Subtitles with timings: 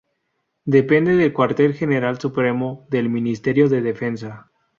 [0.65, 4.49] Depende del Cuartel General Supremo del Ministerio de Defensa.